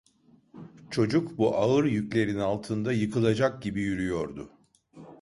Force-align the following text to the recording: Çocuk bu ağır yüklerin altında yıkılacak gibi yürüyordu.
Çocuk 0.91 1.37
bu 1.37 1.55
ağır 1.57 1.83
yüklerin 1.85 2.39
altında 2.39 2.91
yıkılacak 2.93 3.61
gibi 3.61 3.81
yürüyordu. 3.81 4.49